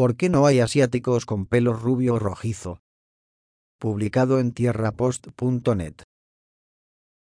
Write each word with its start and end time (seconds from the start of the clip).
¿Por 0.00 0.16
qué 0.16 0.30
no 0.30 0.46
hay 0.46 0.60
asiáticos 0.60 1.26
con 1.26 1.44
pelo 1.44 1.74
rubio 1.74 2.14
o 2.14 2.18
rojizo? 2.18 2.80
Publicado 3.78 4.40
en 4.40 4.52
tierrapost.net. 4.52 6.04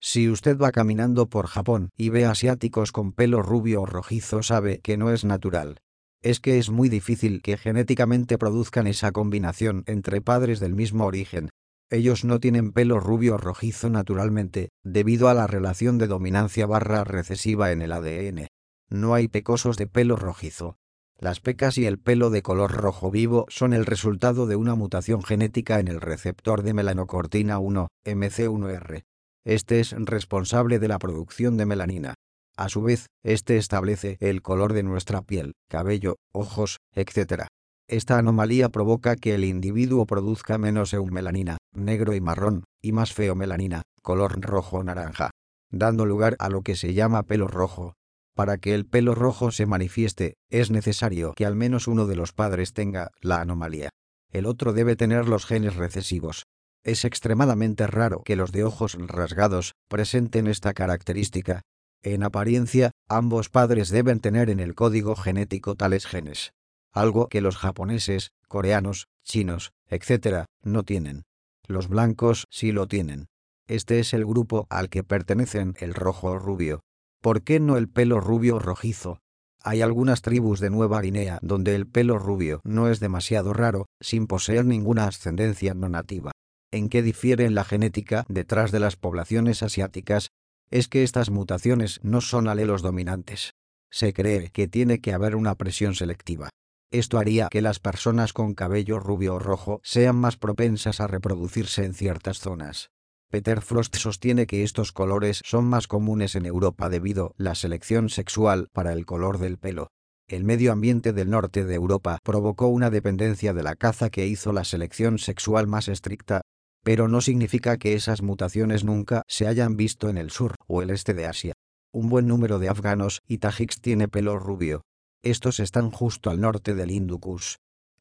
Si 0.02 0.30
usted 0.30 0.58
va 0.58 0.74
caminando 0.74 1.30
por 1.30 1.48
Japón 1.48 1.92
y 1.96 2.10
ve 2.10 2.26
asiáticos 2.26 2.92
con 2.92 3.14
pelo 3.14 3.42
rubio 3.42 3.84
o 3.84 3.86
rojizo 3.86 4.44
sabe 4.44 4.80
que 4.80 4.98
no 4.98 5.14
es 5.14 5.24
natural. 5.24 5.80
Es 6.22 6.42
que 6.42 6.58
es 6.58 6.70
muy 6.70 6.90
difícil 6.90 7.42
que 7.42 7.56
genéticamente 7.56 8.38
produzcan 8.38 8.86
esa 8.86 9.14
combinación 9.14 9.86
entre 9.88 10.20
padres 10.20 10.60
del 10.60 10.76
mismo 10.76 11.06
origen. 11.06 11.48
Ellos 11.90 12.26
no 12.26 12.42
tienen 12.42 12.74
pelo 12.74 13.00
rubio 13.00 13.36
o 13.36 13.38
rojizo 13.38 13.90
naturalmente, 13.90 14.72
debido 14.84 15.30
a 15.30 15.34
la 15.34 15.48
relación 15.48 15.98
de 15.98 16.08
dominancia 16.08 16.66
barra 16.66 17.06
recesiva 17.06 17.72
en 17.72 17.82
el 17.82 17.94
ADN. 17.94 18.48
No 18.90 19.14
hay 19.14 19.30
pecosos 19.30 19.78
de 19.78 19.88
pelo 19.88 20.18
rojizo. 20.18 20.76
Las 21.20 21.40
pecas 21.40 21.80
y 21.80 21.88
el 21.88 21.98
pelo 21.98 22.30
de 22.30 22.44
color 22.44 22.72
rojo 22.74 23.10
vivo 23.10 23.48
son 23.50 23.74
el 23.74 23.88
resultado 23.88 24.46
de 24.46 24.56
una 24.56 24.76
mutación 24.76 25.24
genética 25.24 25.80
en 25.80 25.88
el 25.88 26.00
receptor 26.00 26.62
de 26.62 26.76
melanocortina 26.76 27.58
1, 27.58 27.88
MC1R. 28.06 29.04
Este 29.44 29.80
es 29.80 29.94
responsable 29.98 30.78
de 30.78 30.88
la 30.88 31.00
producción 31.00 31.58
de 31.58 31.66
melanina. 31.66 32.14
A 32.56 32.70
su 32.70 32.84
vez, 32.84 33.08
este 33.24 33.58
establece 33.58 34.18
el 34.20 34.44
color 34.44 34.74
de 34.74 34.84
nuestra 34.84 35.24
piel, 35.24 35.54
cabello, 35.68 36.18
ojos, 36.34 36.78
etc. 36.94 37.48
Esta 37.90 38.20
anomalía 38.20 38.70
provoca 38.70 39.16
que 39.16 39.34
el 39.34 39.44
individuo 39.44 40.06
produzca 40.06 40.60
menos 40.60 40.94
eumelanina, 40.94 41.58
negro 41.74 42.14
y 42.14 42.22
marrón, 42.22 42.64
y 42.80 42.92
más 42.92 43.14
feomelanina, 43.14 43.82
color 44.04 44.40
rojo 44.40 44.84
naranja, 44.84 45.32
dando 45.72 46.06
lugar 46.06 46.36
a 46.38 46.50
lo 46.50 46.62
que 46.62 46.76
se 46.76 46.94
llama 46.94 47.24
pelo 47.24 47.48
rojo, 47.48 47.94
para 48.38 48.60
que 48.60 48.76
el 48.76 48.86
pelo 48.86 49.16
rojo 49.16 49.50
se 49.50 49.66
manifieste, 49.66 50.36
es 50.52 50.70
necesario 50.70 51.34
que 51.34 51.48
al 51.48 51.56
menos 51.56 51.88
uno 51.88 52.06
de 52.06 52.16
los 52.16 52.34
padres 52.34 52.72
tenga 52.72 53.10
la 53.20 53.42
anomalía. 53.42 53.90
El 54.32 54.46
otro 54.46 54.74
debe 54.74 54.96
tener 54.96 55.28
los 55.28 55.48
genes 55.48 55.76
recesivos. 55.76 56.46
Es 56.84 57.04
extremadamente 57.04 57.88
raro 57.88 58.22
que 58.24 58.36
los 58.36 58.52
de 58.52 58.64
ojos 58.64 58.96
rasgados 59.00 59.74
presenten 59.90 60.46
esta 60.46 60.76
característica. 60.76 61.64
En 62.04 62.22
apariencia, 62.22 62.92
ambos 63.10 63.50
padres 63.50 63.90
deben 63.90 64.20
tener 64.20 64.52
en 64.52 64.60
el 64.60 64.76
código 64.76 65.16
genético 65.16 65.74
tales 65.74 66.06
genes. 66.06 66.52
Algo 66.94 67.30
que 67.30 67.42
los 67.42 67.58
japoneses, 67.58 68.30
coreanos, 68.48 69.08
chinos, 69.24 69.72
etc., 69.90 70.46
no 70.62 70.84
tienen. 70.84 71.24
Los 71.66 71.88
blancos 71.88 72.46
sí 72.52 72.72
lo 72.72 72.88
tienen. 72.88 73.26
Este 73.66 74.00
es 74.00 74.14
el 74.14 74.28
grupo 74.28 74.68
al 74.70 74.90
que 74.90 75.04
pertenecen 75.04 75.74
el 75.80 75.96
rojo 75.96 76.38
rubio. 76.38 76.82
¿Por 77.22 77.44
qué 77.44 77.60
no 77.60 77.78
el 77.78 77.90
pelo 77.90 78.20
rubio 78.20 78.60
rojizo? 78.60 79.20
Hay 79.64 79.82
algunas 79.82 80.22
tribus 80.22 80.60
de 80.60 80.70
Nueva 80.70 81.02
Guinea 81.02 81.40
donde 81.42 81.76
el 81.76 81.88
pelo 81.88 82.20
rubio 82.20 82.62
no 82.64 82.90
es 82.90 83.00
demasiado 83.00 83.54
raro, 83.54 83.88
sin 84.00 84.28
poseer 84.28 84.66
ninguna 84.66 85.08
ascendencia 85.08 85.74
no 85.74 85.90
nativa. 85.90 86.32
¿En 86.72 86.90
qué 86.90 87.02
difiere 87.02 87.50
la 87.50 87.64
genética 87.64 88.26
detrás 88.30 88.72
de 88.72 88.80
las 88.80 88.96
poblaciones 88.96 89.64
asiáticas? 89.64 90.30
Es 90.70 90.88
que 90.88 91.04
estas 91.04 91.30
mutaciones 91.30 92.00
no 92.04 92.22
son 92.22 92.48
alelos 92.48 92.82
dominantes. 92.82 93.54
Se 93.90 94.14
cree 94.14 94.52
que 94.52 94.68
tiene 94.68 95.00
que 95.00 95.14
haber 95.14 95.36
una 95.36 95.56
presión 95.56 95.96
selectiva. 95.96 96.50
Esto 96.92 97.18
haría 97.18 97.48
que 97.50 97.62
las 97.62 97.80
personas 97.80 98.32
con 98.32 98.54
cabello 98.54 99.00
rubio 99.00 99.36
o 99.36 99.40
rojo 99.40 99.82
sean 99.84 100.16
más 100.18 100.38
propensas 100.38 101.00
a 101.00 101.08
reproducirse 101.08 101.84
en 101.84 101.94
ciertas 101.94 102.40
zonas. 102.40 102.90
Peter 103.30 103.62
Frost 103.62 103.98
sostiene 103.98 104.48
que 104.48 104.64
estos 104.64 104.94
colores 104.94 105.42
son 105.44 105.66
más 105.66 105.88
comunes 105.88 106.36
en 106.36 106.46
Europa 106.46 106.88
debido 106.88 107.36
a 107.38 107.44
la 107.44 107.56
selección 107.56 108.08
sexual 108.08 108.70
para 108.72 108.94
el 108.94 109.06
color 109.06 109.38
del 109.38 109.58
pelo. 109.58 109.90
El 110.30 110.46
medio 110.46 110.72
ambiente 110.72 111.12
del 111.12 111.30
norte 111.30 111.66
de 111.66 111.76
Europa 111.76 112.20
provocó 112.24 112.68
una 112.68 112.90
dependencia 112.90 113.54
de 113.54 113.64
la 113.64 113.76
caza 113.76 114.10
que 114.10 114.28
hizo 114.28 114.54
la 114.54 114.64
selección 114.64 115.20
sexual 115.20 115.68
más 115.68 115.90
estricta, 115.90 116.42
pero 116.86 117.10
no 117.10 117.20
significa 117.20 117.76
que 117.76 117.96
esas 117.96 118.22
mutaciones 118.22 118.86
nunca 118.86 119.24
se 119.28 119.46
hayan 119.46 119.76
visto 119.76 120.08
en 120.08 120.18
el 120.18 120.32
sur 120.32 120.56
o 120.66 120.82
el 120.82 120.90
este 120.90 121.14
de 121.14 121.26
Asia. 121.26 121.54
Un 121.92 122.08
buen 122.08 122.28
número 122.28 122.60
de 122.60 122.70
afganos 122.70 123.20
y 123.28 123.40
tajiks 123.40 123.82
tiene 123.82 124.08
pelo 124.08 124.40
rubio. 124.40 124.84
Estos 125.22 125.60
están 125.60 125.92
justo 125.92 126.30
al 126.30 126.40
norte 126.40 126.76
del 126.76 126.92
Hindu 126.92 127.20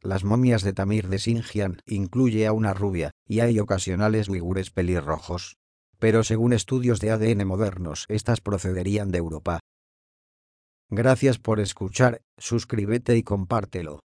las 0.06 0.24
momias 0.24 0.62
de 0.62 0.72
Tamir 0.72 1.08
de 1.08 1.18
Sinjian 1.18 1.82
incluye 1.84 2.46
a 2.46 2.52
una 2.52 2.72
rubia, 2.72 3.10
y 3.26 3.40
hay 3.40 3.58
ocasionales 3.58 4.28
uigures 4.28 4.70
pelirrojos. 4.70 5.56
Pero 5.98 6.22
según 6.22 6.52
estudios 6.52 7.00
de 7.00 7.10
ADN 7.10 7.46
modernos, 7.46 8.04
estas 8.08 8.40
procederían 8.40 9.10
de 9.10 9.18
Europa. 9.18 9.60
Gracias 10.88 11.38
por 11.38 11.58
escuchar, 11.58 12.22
suscríbete 12.38 13.16
y 13.16 13.22
compártelo. 13.22 14.00